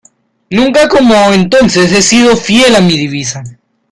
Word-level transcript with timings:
nunca 0.49 0.89
como 0.89 1.31
entonces 1.31 1.91
he 1.91 2.01
sido 2.01 2.35
fiel 2.35 2.73
a 2.75 2.81
mi 2.81 2.97
divisa: 2.97 3.43